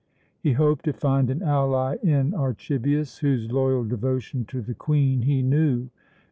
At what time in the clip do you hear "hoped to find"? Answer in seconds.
0.53-1.29